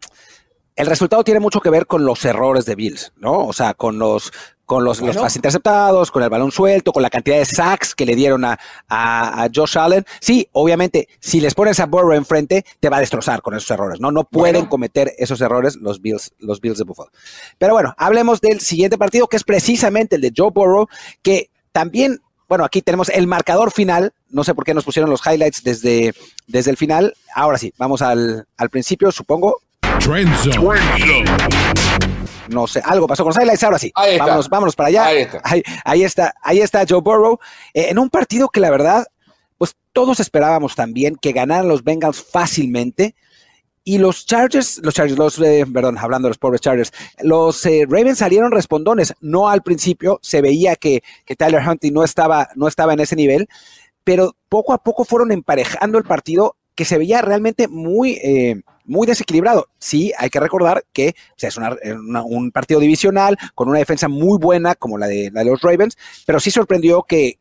[0.76, 3.46] el resultado tiene mucho que ver con los errores de Bills, ¿no?
[3.46, 4.34] O sea, con los
[4.66, 8.16] con los, pases interceptados, con el balón suelto, con la cantidad de sacks que le
[8.16, 8.58] dieron a,
[8.90, 10.06] a, Josh Allen.
[10.20, 14.00] Sí, obviamente, si les pones a Burrow enfrente, te va a destrozar con esos errores,
[14.00, 14.12] ¿no?
[14.12, 17.12] No pueden cometer esos errores los Bills, los Bills de Buffalo.
[17.60, 20.88] Pero bueno, hablemos del siguiente partido, que es precisamente el de Joe Burrow,
[21.22, 24.12] que también bueno, aquí tenemos el marcador final.
[24.30, 26.14] No sé por qué nos pusieron los highlights desde,
[26.48, 27.14] desde el final.
[27.34, 29.62] Ahora sí, vamos al, principio, supongo.
[32.50, 33.64] No sé, algo pasó con los highlights.
[33.64, 35.06] Ahora sí, vámonos, vámonos para allá.
[35.06, 35.42] Ahí está.
[35.86, 37.40] Ahí, está, ahí está Joe Burrow.
[37.74, 39.08] Eh, en un partido que la verdad,
[39.58, 43.16] pues todos esperábamos también que ganaran los Bengals fácilmente.
[43.84, 47.86] Y los Chargers, los Chargers, los, eh, perdón, hablando de los pobres Chargers, los eh,
[47.90, 49.14] Ravens salieron respondones.
[49.22, 53.16] No al principio, se veía que, que Tyler Hunting no estaba, no estaba en ese
[53.16, 53.48] nivel,
[54.04, 59.08] pero poco a poco fueron emparejando el partido que se veía realmente muy, eh, muy
[59.08, 59.68] desequilibrado.
[59.80, 64.98] Sí, hay que recordar que es un partido divisional con una defensa muy buena como
[64.98, 67.38] la de, la de los Ravens, pero sí sorprendió que,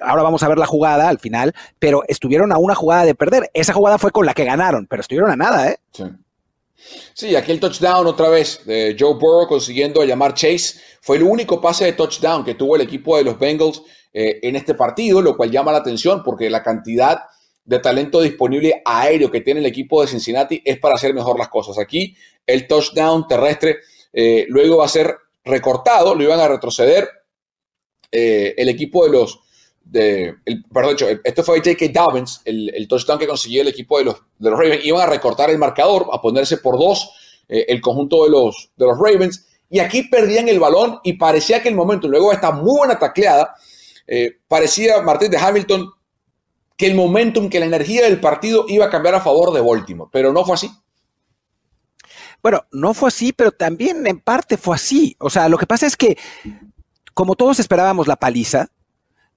[0.00, 3.50] ahora vamos a ver la jugada al final, pero estuvieron a una jugada de perder.
[3.54, 5.78] Esa jugada fue con la que ganaron, pero estuvieron a nada, ¿eh?
[5.92, 6.04] Sí.
[7.14, 10.80] Sí, aquí el touchdown otra vez de Joe Burrow consiguiendo llamar Chase.
[11.00, 13.82] Fue el único pase de touchdown que tuvo el equipo de los Bengals
[14.12, 17.20] eh, en este partido, lo cual llama la atención porque la cantidad
[17.64, 21.48] de talento disponible aéreo que tiene el equipo de Cincinnati es para hacer mejor las
[21.48, 21.78] cosas.
[21.78, 23.78] Aquí el touchdown terrestre
[24.12, 27.08] eh, luego va a ser recortado, lo iban a retroceder
[28.10, 29.40] eh, el equipo de los,
[29.84, 31.86] de, el, perdón, esto fue J.K.
[31.92, 36.06] Dobbins, el, touchdown que consiguió el equipo de los, Ravens, iban a recortar el marcador,
[36.12, 37.10] a ponerse por dos
[37.48, 41.62] eh, el conjunto de los, de los Ravens, y aquí perdían el balón y parecía
[41.62, 43.54] que el momento, luego de esta muy buena tacleada,
[44.46, 45.90] parecía Martín de Hamilton
[46.76, 50.10] que el momentum, que la energía del partido iba a cambiar a favor de Baltimore,
[50.12, 50.70] pero no fue así.
[52.42, 55.16] Bueno, no fue así, pero también en parte fue así.
[55.20, 56.18] O sea, lo que pasa es que,
[57.14, 58.68] como todos esperábamos la paliza,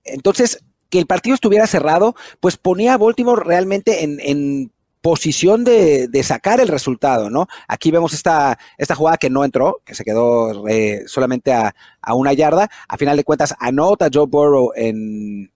[0.05, 6.59] entonces que el partido estuviera cerrado, pues ponía a Baltimore realmente en, posición de, sacar
[6.59, 7.45] el resultado, ¿no?
[7.67, 11.75] Aquí vemos esta, esta jugada que no entró, que se quedó eh, solamente a,
[12.15, 12.71] una yarda.
[12.87, 15.51] A final de cuentas, anota Joe Burrow en,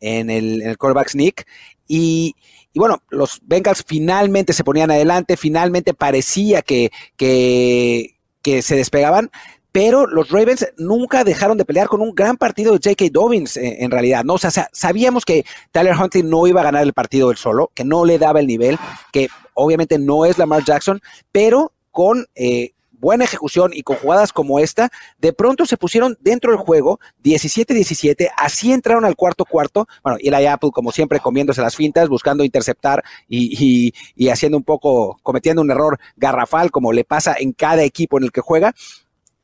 [0.00, 1.46] en el, en el quarterback sneak
[1.88, 2.34] y,
[2.72, 8.14] y bueno, los Bengals finalmente se ponían adelante, finalmente parecía que, que,
[8.62, 9.30] se despegaban,
[9.72, 13.10] pero los Ravens nunca dejaron de pelear con un gran partido de J.K.
[13.12, 14.34] Dobbins eh, en, realidad, ¿no?
[14.34, 17.84] O sea, sabíamos que Tyler Huntley no iba a ganar el partido él solo, que
[17.84, 18.78] no le daba el nivel,
[19.12, 21.00] que obviamente no es Lamar Jackson,
[21.32, 26.52] pero con eh, buena ejecución y con jugadas como esta, de pronto se pusieron dentro
[26.52, 31.62] del juego 17-17, así entraron al cuarto cuarto, bueno, y la Apple como siempre comiéndose
[31.62, 37.04] las fintas, buscando interceptar y, y haciendo un poco, cometiendo un error garrafal como le
[37.04, 38.74] pasa en cada equipo en el que juega,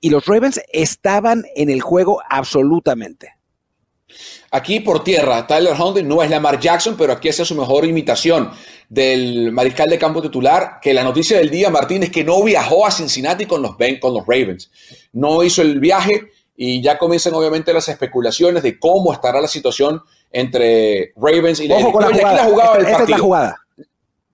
[0.07, 3.35] y los Ravens estaban en el juego absolutamente.
[4.53, 8.53] Aquí por tierra, Tyler Huntley no es Lamar Jackson, pero aquí hace su mejor imitación
[8.89, 12.87] del mariscal de campo titular, que la noticia del día, Martín, es que no viajó
[12.87, 14.71] a Cincinnati con los, con los Ravens.
[15.13, 20.01] No hizo el viaje y ya comienzan obviamente las especulaciones de cómo estará la situación
[20.31, 22.79] entre Ravens y, Ojo con la, jugada.
[22.79, 23.57] es la jugada.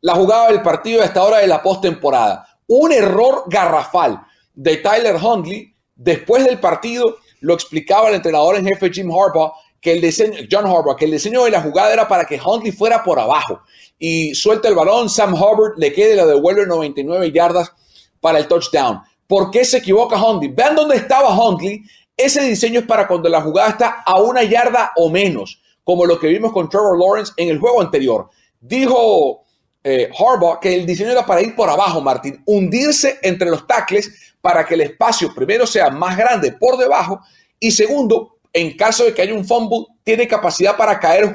[0.02, 2.46] La jugada del partido a esta hora de la postemporada.
[2.66, 8.90] Un error garrafal de Tyler Huntley después del partido lo explicaba el entrenador en jefe
[8.90, 12.24] Jim Harbaugh que el diseño, John Harbaugh, que el diseño de la jugada era para
[12.24, 13.60] que Huntley fuera por abajo
[13.98, 17.72] y suelta el balón, Sam Hubbard le quede y lo devuelve 99 yardas
[18.20, 19.00] para el touchdown.
[19.26, 20.52] ¿Por qué se equivoca Huntley?
[20.52, 21.82] Vean dónde estaba Huntley.
[22.16, 26.18] Ese diseño es para cuando la jugada está a una yarda o menos, como lo
[26.18, 28.28] que vimos con Trevor Lawrence en el juego anterior.
[28.60, 29.41] Dijo
[29.84, 34.34] eh, Harbaugh que el diseño era para ir por abajo, Martín, hundirse entre los tackles
[34.40, 37.20] para que el espacio primero sea más grande por debajo
[37.58, 41.32] y segundo, en caso de que haya un fumble, tiene capacidad para caer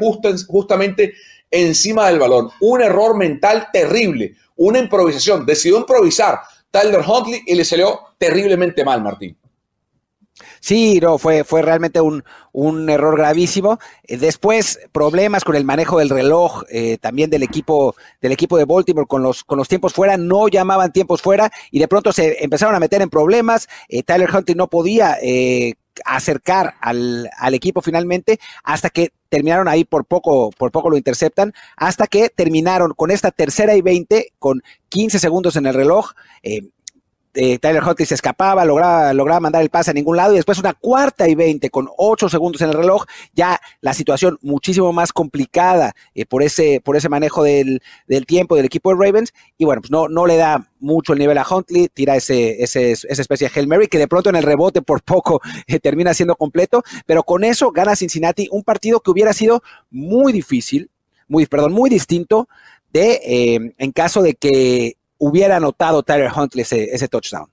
[0.47, 1.13] justamente
[1.49, 2.49] encima del balón.
[2.59, 5.45] Un error mental terrible, una improvisación.
[5.45, 9.37] Decidió improvisar Tyler Huntley y le salió terriblemente mal, Martín.
[10.59, 12.23] Sí, no, fue, fue realmente un,
[12.89, 13.79] error gravísimo.
[14.03, 18.65] Eh, después, problemas con el manejo del reloj, eh, también del equipo, del equipo de
[18.65, 22.43] Baltimore con los, con los tiempos fuera, no llamaban tiempos fuera y de pronto se
[22.43, 23.67] empezaron a meter en problemas.
[23.89, 25.17] Eh, Tyler Huntley no podía
[26.05, 31.53] acercar al, al, equipo finalmente hasta que terminaron ahí por poco, por poco lo interceptan,
[31.75, 36.11] hasta que terminaron con esta tercera y 20 con 15 segundos en el reloj.
[36.43, 36.61] Eh,
[37.61, 40.73] Tyler Huntley se escapaba, lograba, lograba mandar el pase a ningún lado y después una
[40.73, 45.93] cuarta y 20 con 8 segundos en el reloj, ya la situación muchísimo más complicada
[46.15, 47.81] eh, por, ese, por ese manejo del,
[48.25, 49.33] tiempo del equipo de Ravens.
[49.57, 52.91] Y bueno, pues no, no le da mucho el nivel a Huntley, tira ese, ese,
[52.91, 56.13] esa especie de Hail Mary que de pronto en el rebote por poco eh, termina
[56.13, 60.89] siendo completo, pero con eso gana Cincinnati un partido que hubiera sido muy difícil,
[61.27, 62.47] muy, perdón, muy distinto
[62.93, 67.49] de en caso de que hubiera anotado Tyler Huntley ese, touchdown?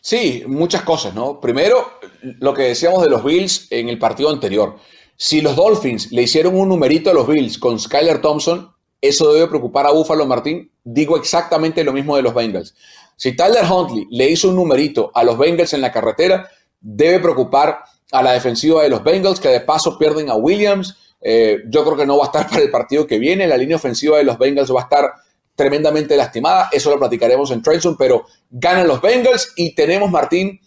[0.00, 1.40] Sí, muchas cosas, ¿no?
[1.40, 1.90] Primero,
[2.22, 4.76] lo que decíamos de los Bills en el partido anterior.
[5.16, 9.48] Si los Dolphins le hicieron un numerito a los Bills con Skyler Thompson, eso debe
[9.48, 10.70] preocupar a Buffalo Martín.
[10.84, 12.74] Digo exactamente lo mismo de los Bengals.
[13.16, 16.48] Si Tyler Huntley le hizo un numerito a los Bengals en la carretera,
[16.80, 17.80] debe preocupar
[18.12, 20.96] a la defensiva de los Bengals, que de paso pierden a Williams.
[21.20, 23.46] Eh, yo creo que no va a estar para el partido que viene.
[23.46, 25.12] La línea ofensiva de los Bengals va a estar
[25.58, 26.68] tremendamente lastimada.
[26.70, 30.60] Eso lo platicaremos en Trenton, pero ganan los Bengals y tenemos, Martín,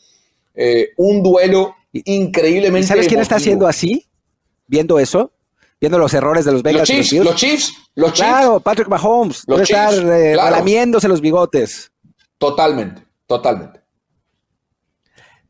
[0.53, 2.89] eh, un duelo increíblemente.
[2.89, 4.05] ¿Sabes quién está haciendo así?
[4.67, 5.31] Viendo eso,
[5.79, 6.89] viendo los errores de los Bengals.
[6.89, 8.29] Los Chiefs, los Chiefs, los Chiefs.
[8.29, 9.43] Claro, Patrick Mahomes.
[9.47, 11.89] Los estar eh, lamiéndose los bigotes.
[12.37, 13.80] Totalmente, totalmente.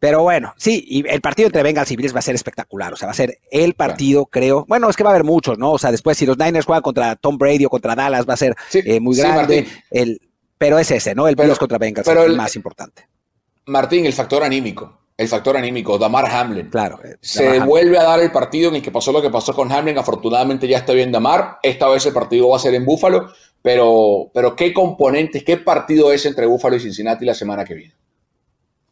[0.01, 2.91] Pero bueno, sí, y el partido entre Bengals y Bills va a ser espectacular.
[2.91, 4.65] O sea, va a ser el partido, creo.
[4.67, 5.73] Bueno, es que va a haber muchos, ¿no?
[5.73, 8.37] O sea, después si los Niners juegan contra Tom Brady o contra Dallas, va a
[8.37, 9.67] ser eh, muy grande.
[9.91, 10.19] el,
[10.57, 11.27] pero es ese, ¿no?
[11.27, 13.07] El Bills contra Bengals pero es el más importante.
[13.67, 15.01] Martín, el factor anímico.
[15.15, 16.71] El factor anímico, Damar Hamlin.
[16.71, 16.99] Claro.
[17.03, 19.71] Eh, Se vuelve a dar el partido en el que pasó lo que pasó con
[19.71, 19.99] Hamlin.
[19.99, 21.59] Afortunadamente ya está bien Damar.
[21.61, 23.31] Esta vez el partido va a ser en Búfalo.
[23.61, 27.93] Pero, pero qué componentes, qué partido es entre Búfalo y Cincinnati la semana que viene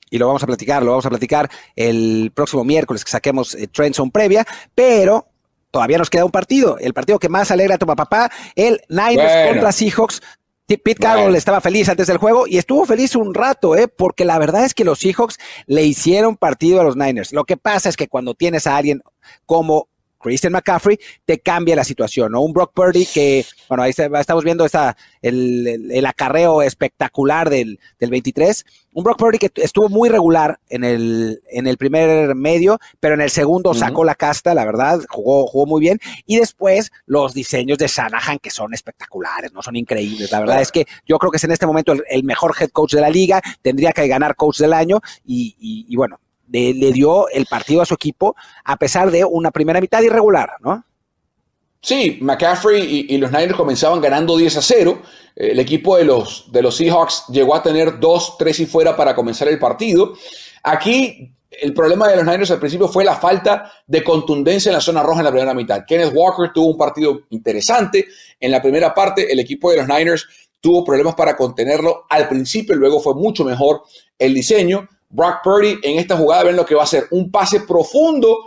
[0.10, 3.68] y lo vamos a platicar, lo vamos a platicar el próximo miércoles que saquemos eh,
[3.68, 4.46] Trenson previa,
[4.76, 5.28] pero
[5.72, 9.52] todavía nos queda un partido, el partido que más alegra a tu papá, el Niners
[9.52, 10.22] contra Seahawks.
[10.68, 13.88] Pete Carroll estaba feliz antes del juego y estuvo feliz un rato, ¿eh?
[13.88, 17.34] porque la verdad es que los Seahawks le hicieron partido a los Niners.
[17.34, 19.02] Lo que pasa es que cuando tienes a alguien
[19.48, 19.88] como
[20.20, 22.42] Christian McCaffrey, te cambia la situación, ¿no?
[22.42, 28.66] Un Brock Purdy que, bueno, ahí estamos viendo esta, el, acarreo espectacular del, 23.
[28.94, 33.22] Un Brock Purdy que estuvo muy regular en el, en el primer medio, pero en
[33.22, 36.00] el segundo sacó la casta, la verdad, jugó, jugó muy bien.
[36.26, 39.62] Y después los diseños de Shanahan que son espectaculares, ¿no?
[39.62, 40.32] Son increíbles.
[40.32, 42.94] La verdad es que yo creo que es en este momento el, mejor head coach
[42.94, 46.20] de la liga, tendría que ganar coach del año y, y bueno,
[46.52, 50.84] le, dio el partido a su equipo a pesar de una primera mitad irregular, ¿no?
[51.82, 55.02] Sí, McCaffrey y, los Niners comenzaban ganando 10 a 0.
[55.36, 59.16] El equipo de los, de los Seahawks llegó a tener 2, 3 y fuera para
[59.16, 60.14] comenzar el partido.
[60.62, 64.82] Aquí el problema de los Niners al principio fue la falta de contundencia en la
[64.82, 65.86] zona roja en la primera mitad.
[65.88, 68.08] Kenneth Walker tuvo un partido interesante.
[68.40, 70.28] En la primera parte, el equipo de los Niners
[70.60, 73.84] tuvo problemas para contenerlo al principio, luego fue mucho mejor
[74.18, 74.88] el diseño.
[75.10, 78.38] Brock Purdy en esta jugada ven lo que va a hacer, un pase profundo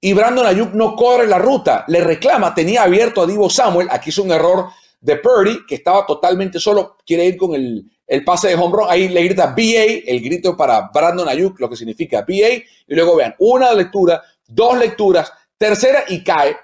[0.00, 4.10] y Brandon Ayuk no corre la ruta, le reclama, tenía abierto a Divo Samuel, aquí
[4.10, 4.66] es un error
[5.00, 7.88] de Purdy, que estaba totalmente solo, quiere ir con el,
[8.24, 11.76] pase de home run, ahí le grita BA, el grito para Brandon Ayuk, lo que
[11.76, 12.48] significa BA,
[12.88, 16.56] y luego vean, una lectura, dos lecturas, tercera y cae,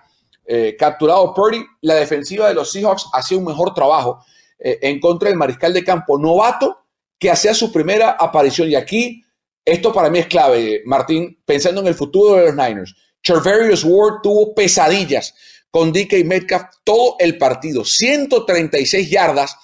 [0.44, 4.24] eh, capturado Purdy, la defensiva de los Seahawks hacía un mejor trabajo
[4.58, 6.77] eh, en contra del mariscal de campo novato,
[7.18, 8.68] que hacía su primera aparición.
[8.70, 9.24] Y aquí,
[9.64, 12.94] esto para mí es clave, Martín, pensando en el futuro de los Niners.
[13.22, 15.35] Charverius Ward tuvo pesadillas
[15.70, 17.85] con DK Metcalf todo el partido.
[17.85, 19.57] 136 yardas,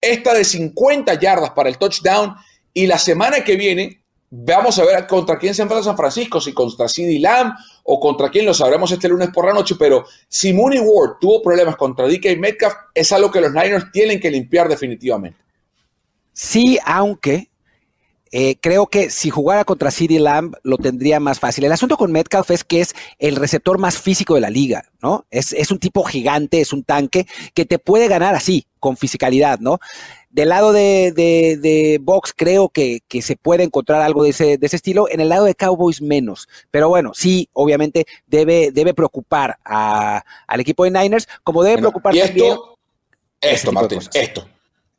[0.00, 2.34] esta de 50 yardas para el touchdown.
[2.74, 6.52] Y la semana que viene, vamos a ver contra quién se enfrenta San Francisco, si
[6.52, 9.76] contra CD Lamb o contra quién lo sabremos este lunes por la noche.
[9.78, 14.20] Pero si Mooney Ward tuvo problemas contra DK Metcalf, es algo que los Niners tienen
[14.20, 15.47] que limpiar definitivamente.
[16.40, 17.50] Sí, aunque
[18.30, 21.64] eh, creo que si jugara contra CD Lamb lo tendría más fácil.
[21.64, 25.26] El asunto con Metcalf es que es el receptor más físico de la liga, ¿no?
[25.32, 29.80] Es, un tipo gigante, es un tanque que te puede ganar así, con fisicalidad, ¿no?
[30.30, 34.76] Del lado de, de, Box creo que, se puede encontrar algo de ese, de ese,
[34.76, 36.48] estilo, en el lado de Cowboys menos.
[36.70, 42.78] Pero bueno, sí, obviamente debe, debe preocupar al equipo de Niners, como debe preocupar esto,
[43.40, 44.46] esto, Martín, esto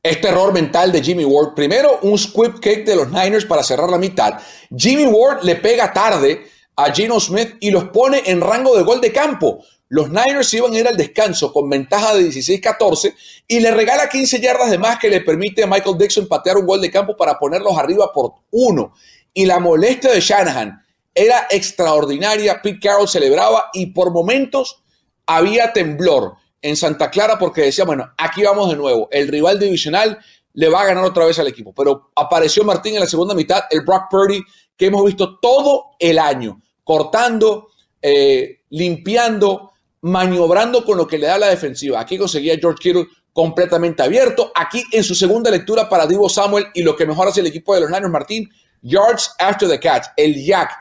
[0.01, 1.53] este error mental de Jimmy Ward.
[1.53, 4.39] Primero, un squib cake de los Niners para cerrar la mitad.
[4.75, 9.01] Jimmy Ward le pega tarde a Gino Smith y los pone en rango de gol
[9.01, 9.63] de campo.
[9.89, 13.13] Los Niners iban a ir al descanso con ventaja de 16-14
[13.47, 16.67] y le regala 15 yardas de más que le permite a Michael Dixon patear un
[16.67, 18.93] gol de campo para ponerlos arriba por uno.
[19.33, 22.61] Y la molestia de Shanahan era extraordinaria.
[22.61, 24.83] Pete Carroll celebraba y por momentos
[25.25, 30.19] había temblor en Santa Clara porque decía, bueno, aquí vamos de nuevo, el rival divisional
[30.53, 31.73] le va a ganar otra vez al equipo.
[31.73, 34.41] Pero apareció Martín en la segunda mitad, el Brock Purdy
[34.75, 37.67] que hemos visto todo el año, cortando,
[38.01, 41.99] eh, limpiando, maniobrando con lo que le da la defensiva.
[41.99, 44.51] Aquí conseguía George Kittle completamente abierto.
[44.55, 47.73] Aquí en su segunda lectura para Divo Samuel y lo que mejor hace el equipo
[47.73, 48.49] de los Niners, Martín,
[48.81, 50.71] yards after the catch, el jack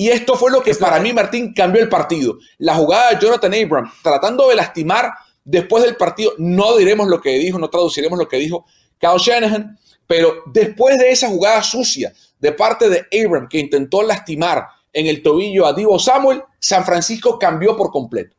[0.00, 2.38] y esto fue lo que para mí, Martín, cambió el partido.
[2.56, 5.12] La jugada de Jonathan Abram, tratando de lastimar
[5.44, 8.64] después del partido, no diremos lo que dijo, no traduciremos lo que dijo
[8.96, 14.68] Kyle Shanahan, pero después de esa jugada sucia de parte de Abram, que intentó lastimar
[14.90, 18.34] en el tobillo a Divo Samuel, San Francisco cambió por completo.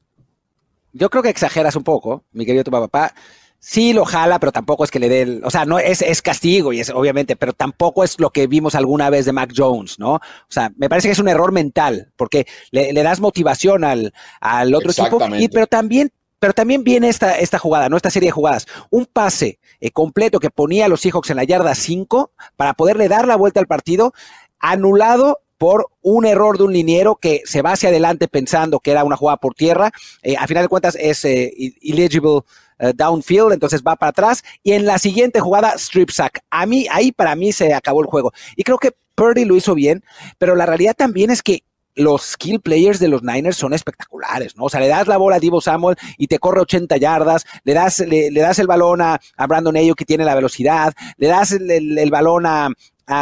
[0.93, 3.13] Yo creo que exageras un poco, mi querido tu papá
[3.61, 6.21] sí lo jala, pero tampoco es que le dé, el, o sea, no es, es
[6.21, 9.99] castigo y es obviamente, pero tampoco es lo que vimos alguna vez de Mac Jones,
[9.99, 10.15] ¿no?
[10.15, 14.73] O sea, me parece que es un error mental, porque le, das motivación al, al
[14.73, 17.97] otro equipo, y, pero también pero también viene esta, esta jugada, ¿no?
[17.97, 18.65] Esta serie de jugadas.
[18.89, 23.07] Un pase eh, completo que ponía a los Seahawks en la yarda 5 para poderle
[23.07, 24.11] dar la vuelta al partido,
[24.57, 29.03] anulado por un error de un liniero que se va hacia adelante pensando que era
[29.03, 29.91] una jugada por tierra.
[30.23, 32.41] Eh, a final de cuentas es eh, illegible
[32.81, 34.43] eh, downfield, entonces va para atrás.
[34.63, 36.43] Y en la siguiente jugada, strip sack.
[36.49, 38.33] A mí, ahí para mí se acabó el juego.
[38.57, 40.03] Y creo que Purdy lo hizo bien,
[40.37, 41.63] pero la realidad también es que
[41.95, 44.65] los skill players de los Niners son espectaculares, ¿no?
[44.65, 47.73] O sea, le das la bola a Divo Samuel y te corre 80 yardas, le
[47.73, 52.09] das, le, das el balón a, Brandon Ayo que tiene la velocidad, le das el,
[52.09, 52.69] balón a,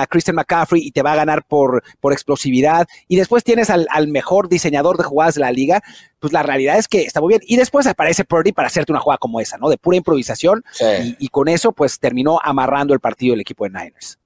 [0.10, 4.50] Christian McCaffrey y te va a ganar por, por explosividad, y después tienes al, mejor
[4.50, 5.82] diseñador de jugadas de la liga,
[6.20, 7.42] pues la realidad es que está muy bien.
[7.46, 9.70] Y después aparece Purdy para hacerte una jugada como esa, ¿no?
[9.70, 10.64] De pura improvisación,
[11.04, 14.18] y, y con eso, pues terminó amarrando el partido el equipo de Niners.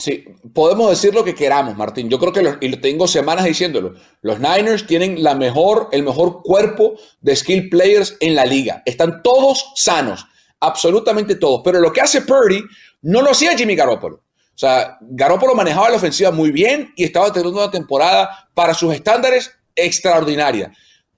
[0.00, 2.08] Sí, podemos decir lo que queramos, Martín.
[2.08, 6.94] Yo creo que, y tengo semanas diciéndolo, los Niners tienen la mejor, el mejor cuerpo
[7.20, 8.82] de skill players en la liga.
[8.86, 10.26] Están todos sanos,
[10.58, 11.60] absolutamente todos.
[11.62, 12.64] Pero lo que hace Purdy
[13.02, 14.22] no lo hacía Jimmy Garoppolo.
[14.60, 18.92] O sea, Garoppolo manejaba la ofensiva muy bien y estaba teniendo una temporada para sus
[18.92, 20.70] estándares extraordinaria.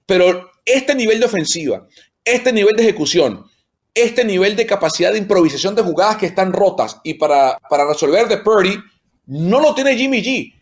[0.05, 1.85] Pero este nivel de ofensiva,
[2.23, 3.45] este nivel de ejecución,
[3.93, 8.29] este nivel de capacidad de improvisación de jugadas que están rotas y para, para resolver
[8.29, 8.77] de Purdy,
[9.25, 10.53] no lo tiene Jimmy G.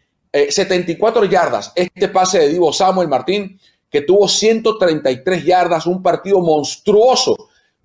[0.50, 3.60] 74 eh, yardas, este pase de Divo Samuel Martín,
[3.92, 7.36] que tuvo 133 yardas, un partido monstruoso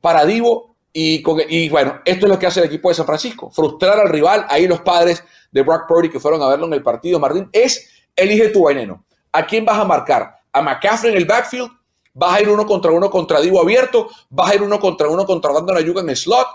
[0.00, 0.75] para Divo.
[0.98, 4.08] Y, y, bueno, esto es lo que hace el equipo de San Francisco, frustrar al
[4.08, 4.46] rival.
[4.48, 7.90] Ahí los padres de Brock Purdy que fueron a verlo en el partido, Martín, es
[8.16, 9.04] elige tu veneno.
[9.32, 10.36] ¿A quién vas a marcar?
[10.52, 11.70] ¿A McCaffrey en el backfield?
[12.16, 15.26] vas a ir uno contra uno contra Divo abierto, vas a ir uno contra uno
[15.26, 16.46] contra Brandon Ayuga en el slot.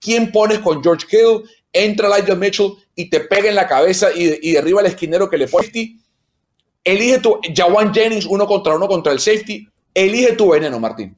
[0.00, 1.48] ¿Quién pones con George Kittle?
[1.72, 5.46] Entra Elijah Mitchell y te pega en la cabeza y, derriba al esquinero que le
[5.46, 6.00] safety.
[6.82, 9.68] Elige tu Jawan Jennings uno contra uno contra el safety.
[9.94, 11.16] Elige tu veneno, Martín.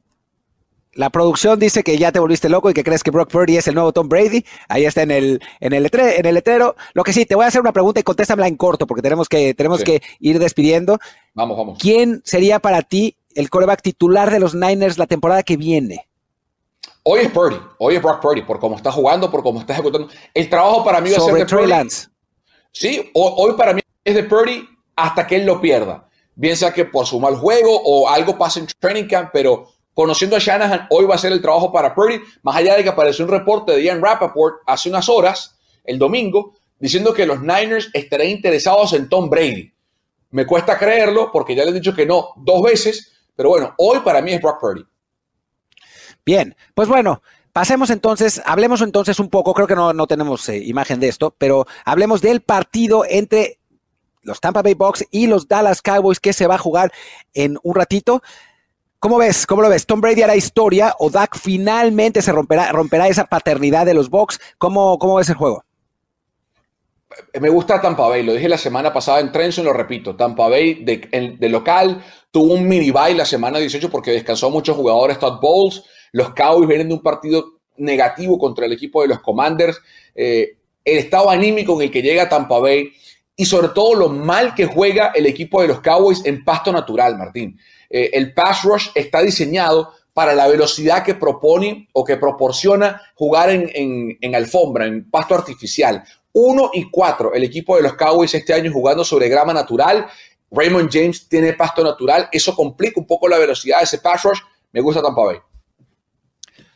[0.97, 3.67] La producción dice que ya te volviste loco y que crees que Brock Purdy es
[3.67, 4.43] el nuevo Tom Brady.
[4.67, 6.75] Ahí está en el, en el, en el letrero.
[6.95, 9.29] Lo que sí, te voy a hacer una pregunta y contéstamela en corto porque tenemos
[9.29, 10.97] que, tenemos que ir despidiendo.
[11.35, 11.77] Vamos, vamos.
[11.79, 16.07] ¿Quién sería para ti el coreback titular de los Niners la temporada que viene?
[17.03, 20.09] Hoy es Purdy, hoy es Brock Purdy, por cómo está jugando, por cómo está ejecutando.
[20.33, 22.07] El trabajo para mí va a ser de Trey Lance.
[22.71, 26.09] Sí, hoy para mí es de Purdy hasta que él lo pierda.
[26.33, 30.35] Bien sea que por su mal juego o algo pase en training camp, pero conociendo
[30.35, 33.25] a Shanahan, hoy va a ser el trabajo para Purdy, más allá de que apareció
[33.25, 38.29] un reporte de Ian Rappaport hace unas horas, el domingo, diciendo que los Niners estarían
[38.29, 39.73] interesados en Tom Brady.
[40.29, 44.01] Me cuesta creerlo porque ya les he dicho que no dos veces, pero bueno, hoy
[44.01, 44.85] para mí es Brock Purdy.
[46.23, 50.99] Bien, pues bueno, Pasemos entonces, hablemos entonces un poco, creo que no, tenemos eh, imagen
[50.99, 53.57] de esto, pero hablemos del partido entre
[54.21, 56.91] los Tampa Bay Bucks y los Dallas Cowboys que se va a jugar
[57.33, 58.21] en un ratito.
[58.99, 59.45] ¿Cómo ves?
[59.45, 59.85] ¿Cómo lo ves?
[59.85, 64.39] ¿Tom Brady hará historia o Dak finalmente se romperá, romperá esa paternidad de los Bucks?
[64.57, 65.63] ¿Cómo, cómo ves el juego?
[67.39, 70.83] me gusta Tampa Bay, lo dije la semana pasada en Trenson, lo repito, Tampa Bay
[70.83, 75.83] de, local tuvo un mini bye la semana 18 porque descansó muchos jugadores, Todd Bowles,
[76.11, 79.79] los Cowboys vienen de un partido negativo contra el equipo de los Commanders,
[80.15, 82.91] eh, el estado anímico en el que llega Tampa Bay
[83.35, 87.17] y sobre todo lo mal que juega el equipo de los Cowboys en pasto natural,
[87.17, 87.59] Martín.
[87.89, 93.49] Eh, el pass rush está diseñado para la velocidad que propone o que proporciona jugar
[93.51, 96.03] en, en alfombra, en pasto artificial.
[96.33, 100.07] 1 y 4 el equipo de los Cowboys este año jugando sobre grama natural.
[100.51, 102.29] Raymond James tiene pasto natural.
[102.31, 104.39] Eso complica un poco la velocidad de ese pass rush.
[104.71, 105.37] Me gusta Tampa Bay.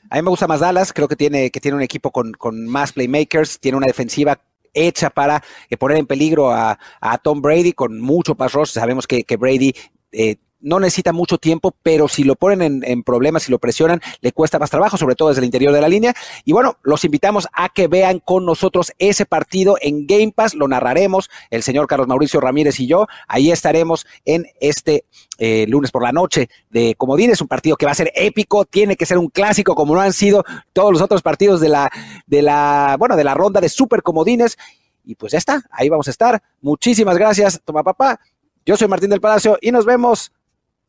[0.09, 0.91] A mí me gusta más Dallas.
[0.91, 2.35] Creo que tiene, que tiene un equipo con,
[2.67, 3.59] más playmakers.
[3.59, 4.41] Tiene una defensiva
[4.73, 6.77] hecha para eh, poner en peligro a,
[7.23, 8.71] Tom Brady con mucho pass rush.
[8.71, 9.73] Sabemos que, Brady
[10.11, 14.31] eh, no necesita mucho tiempo, pero si lo ponen en, problemas, si lo presionan, le
[14.31, 16.13] cuesta más trabajo, sobre todo desde el interior de la línea.
[16.45, 20.67] Y bueno, los invitamos a que vean con nosotros ese partido en Game Pass, lo
[20.67, 23.07] narraremos el señor Carlos Mauricio Ramírez y yo.
[23.27, 25.05] Ahí estaremos en este
[25.37, 28.95] eh, lunes por la noche de Comodines, un partido que va a ser épico, tiene
[28.95, 30.43] que ser un clásico como no han sido
[30.73, 31.89] todos los otros partidos de la,
[32.27, 34.57] de la, bueno, de la ronda de Super Comodines.
[35.03, 36.41] Y pues ya está, ahí vamos a estar.
[36.61, 38.19] Muchísimas gracias, toma papá.
[38.65, 40.31] Yo soy Martín del Palacio y nos vemos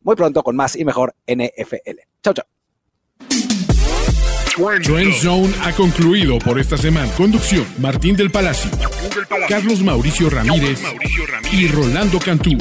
[0.03, 1.99] muy pronto con más y mejor NFL.
[2.23, 2.45] Chao, chao.
[4.83, 7.11] Trend Zone ha concluido por esta semana.
[7.13, 8.69] Conducción: Martín del Palacio,
[9.49, 10.79] Carlos Mauricio Ramírez
[11.51, 12.57] y Rolando Cantú.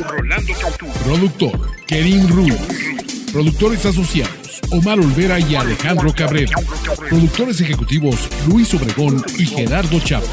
[1.04, 3.21] Productor: Kevin Ruiz.
[3.32, 6.54] Productores asociados: Omar Olvera y Alejandro Cabrera.
[7.08, 10.30] Productores ejecutivos: Luis Obregón y Gerardo Chávez.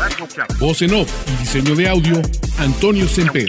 [0.59, 2.21] Voz en off y diseño de audio:
[2.57, 3.47] Antonio Semper.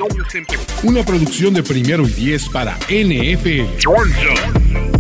[0.84, 4.99] Una producción de primero y diez para NFL.